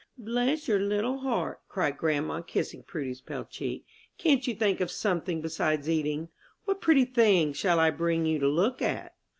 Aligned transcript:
"Bless 0.17 0.67
your 0.67 0.79
little 0.79 1.19
heart," 1.19 1.61
cried 1.67 1.95
grandma, 1.95 2.41
kissing 2.41 2.81
Prudy's 2.81 3.21
pale 3.21 3.45
cheek. 3.45 3.85
"Can't 4.17 4.47
you 4.47 4.55
think 4.55 4.81
of 4.81 4.89
something 4.89 5.41
besides 5.41 5.87
eating? 5.87 6.29
What 6.65 6.81
pretty 6.81 7.05
thing 7.05 7.53
shall 7.53 7.79
I 7.79 7.91
bring 7.91 8.25
you 8.25 8.39
to 8.39 8.47
look 8.47 8.81
at?" 8.81 9.13